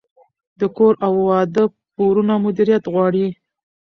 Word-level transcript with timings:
د 0.59 0.61
کور 0.77 0.93
او 1.05 1.13
واده 1.29 1.63
پورونه 1.95 2.33
مدیریت 2.45 2.83
غواړي. 2.93 3.27